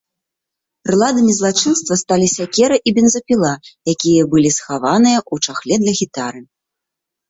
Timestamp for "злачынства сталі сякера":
1.39-2.75